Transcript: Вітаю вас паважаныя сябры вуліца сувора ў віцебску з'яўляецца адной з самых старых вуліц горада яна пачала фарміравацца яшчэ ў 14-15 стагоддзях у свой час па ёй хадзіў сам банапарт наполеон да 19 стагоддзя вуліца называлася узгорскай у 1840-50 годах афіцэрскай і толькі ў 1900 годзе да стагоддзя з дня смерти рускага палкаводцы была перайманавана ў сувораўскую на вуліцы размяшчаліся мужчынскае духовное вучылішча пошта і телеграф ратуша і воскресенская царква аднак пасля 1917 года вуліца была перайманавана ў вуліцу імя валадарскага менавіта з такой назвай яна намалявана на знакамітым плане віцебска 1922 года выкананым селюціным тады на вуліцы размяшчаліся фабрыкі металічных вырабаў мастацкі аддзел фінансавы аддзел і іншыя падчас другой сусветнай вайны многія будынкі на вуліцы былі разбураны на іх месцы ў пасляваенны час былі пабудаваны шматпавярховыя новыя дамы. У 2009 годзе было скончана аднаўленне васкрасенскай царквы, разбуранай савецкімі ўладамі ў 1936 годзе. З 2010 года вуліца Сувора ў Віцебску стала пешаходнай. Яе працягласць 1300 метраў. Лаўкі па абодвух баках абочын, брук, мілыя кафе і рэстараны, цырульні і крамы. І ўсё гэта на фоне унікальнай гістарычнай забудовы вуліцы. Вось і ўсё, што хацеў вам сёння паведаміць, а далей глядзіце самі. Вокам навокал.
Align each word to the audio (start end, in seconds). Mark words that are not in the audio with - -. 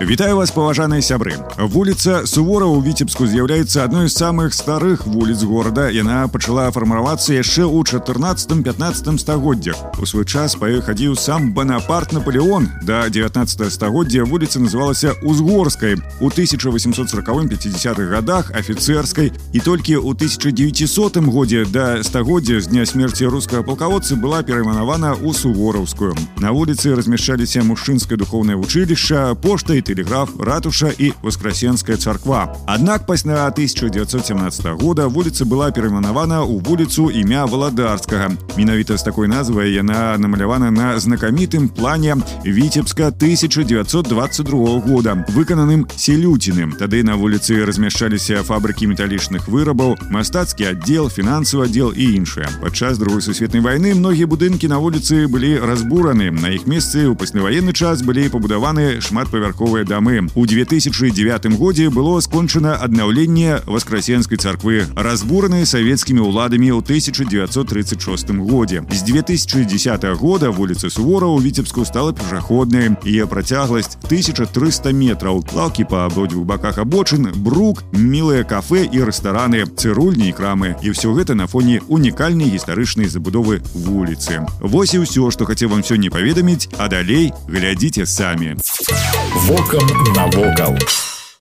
Вітаю 0.00 0.36
вас 0.36 0.50
паважаныя 0.50 1.04
сябры 1.04 1.36
вуліца 1.60 2.24
сувора 2.24 2.64
ў 2.64 2.80
віцебску 2.80 3.28
з'яўляецца 3.28 3.84
адной 3.84 4.08
з 4.08 4.16
самых 4.16 4.56
старых 4.56 5.04
вуліц 5.04 5.44
горада 5.44 5.92
яна 5.92 6.24
пачала 6.32 6.64
фарміравацца 6.72 7.36
яшчэ 7.36 7.68
ў 7.68 7.84
14-15 7.84 9.20
стагоддзях 9.20 9.76
у 10.00 10.08
свой 10.08 10.24
час 10.24 10.56
па 10.56 10.72
ёй 10.72 10.80
хадзіў 10.80 11.20
сам 11.20 11.52
банапарт 11.52 12.16
наполеон 12.16 12.70
да 12.80 13.12
19 13.12 13.68
стагоддзя 13.68 14.24
вуліца 14.24 14.64
называлася 14.64 15.12
узгорскай 15.20 16.00
у 16.24 16.32
1840-50 16.32 18.00
годах 18.08 18.48
афіцэрскай 18.56 19.36
і 19.52 19.60
толькі 19.60 20.00
ў 20.00 20.16
1900 20.16 21.20
годзе 21.28 21.68
да 21.68 22.00
стагоддзя 22.00 22.64
з 22.64 22.72
дня 22.72 22.88
смерти 22.88 23.28
рускага 23.28 23.68
палкаводцы 23.68 24.16
была 24.16 24.40
перайманавана 24.40 25.12
ў 25.12 25.28
сувораўскую 25.36 26.16
на 26.40 26.56
вуліцы 26.56 26.96
размяшчаліся 26.96 27.60
мужчынскае 27.68 28.16
духовное 28.16 28.56
вучылішча 28.56 29.33
пошта 29.42 29.74
і 29.74 29.82
телеграф 29.82 30.30
ратуша 30.38 30.90
і 30.98 31.12
воскресенская 31.22 31.96
царква 31.96 32.56
аднак 32.66 33.06
пасля 33.06 33.46
1917 33.46 34.66
года 34.82 35.08
вуліца 35.08 35.44
была 35.44 35.72
перайманавана 35.72 36.46
ў 36.46 36.62
вуліцу 36.62 37.10
імя 37.10 37.44
валадарскага 37.44 38.30
менавіта 38.56 38.96
з 38.96 39.02
такой 39.02 39.28
назвай 39.28 39.72
яна 39.72 40.18
намалявана 40.18 40.70
на 40.70 40.98
знакамітым 41.00 41.68
плане 41.68 42.16
віцебска 42.44 43.10
1922 43.10 44.80
года 44.80 45.26
выкананым 45.34 45.86
селюціным 45.96 46.78
тады 46.78 47.02
на 47.02 47.16
вуліцы 47.16 47.66
размяшчаліся 47.66 48.42
фабрыкі 48.46 48.86
металічных 48.86 49.48
вырабаў 49.48 49.98
мастацкі 50.10 50.70
аддзел 50.70 51.10
фінансавы 51.10 51.66
аддзел 51.66 51.90
і 51.96 52.14
іншыя 52.22 52.46
падчас 52.62 52.98
другой 52.98 53.22
сусветнай 53.22 53.62
вайны 53.62 53.94
многія 53.94 54.30
будынкі 54.30 54.70
на 54.70 54.78
вуліцы 54.78 55.26
былі 55.26 55.58
разбураны 55.58 56.30
на 56.30 56.54
іх 56.54 56.70
месцы 56.70 57.10
ў 57.10 57.18
пасляваенны 57.18 57.74
час 57.74 58.06
былі 58.06 58.30
пабудаваны 58.30 59.00
шматпавярховыя 59.24 59.80
новыя 59.80 59.84
дамы. 59.84 60.28
У 60.34 60.46
2009 60.46 61.58
годзе 61.58 61.90
было 61.90 62.20
скончана 62.20 62.76
аднаўленне 62.76 63.60
васкрасенскай 63.66 64.38
царквы, 64.38 64.86
разбуранай 64.96 65.66
савецкімі 65.66 66.20
ўладамі 66.20 66.72
ў 66.74 66.82
1936 66.82 68.30
годзе. 68.30 68.84
З 68.90 69.02
2010 69.02 70.04
года 70.18 70.50
вуліца 70.50 70.90
Сувора 70.90 71.26
ў 71.26 71.42
Віцебску 71.42 71.84
стала 71.84 72.12
пешаходнай. 72.12 72.96
Яе 73.04 73.26
працягласць 73.26 73.96
1300 74.04 74.92
метраў. 74.92 75.44
Лаўкі 75.52 75.84
па 75.84 76.06
абодвух 76.06 76.44
баках 76.44 76.78
абочын, 76.78 77.32
брук, 77.36 77.84
мілыя 77.92 78.44
кафе 78.44 78.84
і 78.84 79.06
рэстараны, 79.06 79.64
цырульні 79.76 80.28
і 80.28 80.36
крамы. 80.36 80.76
І 80.82 80.92
ўсё 80.92 81.14
гэта 81.16 81.34
на 81.34 81.46
фоне 81.46 81.80
унікальнай 81.88 82.50
гістарычнай 82.50 83.08
забудовы 83.08 83.62
вуліцы. 83.74 84.44
Вось 84.60 84.94
і 84.94 85.06
ўсё, 85.06 85.30
што 85.30 85.46
хацеў 85.46 85.72
вам 85.72 85.86
сёння 85.86 86.10
паведаміць, 86.10 86.68
а 86.76 86.88
далей 86.88 87.32
глядзіце 87.48 88.06
самі. 88.06 88.56
Вокам 89.47 89.87
навокал. 90.15 90.75